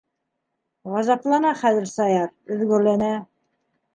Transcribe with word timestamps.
Ғазаплана 0.93 1.51
хәҙер 1.59 1.85
Саяр, 1.91 2.33
өҙгәләнә. 2.57 3.13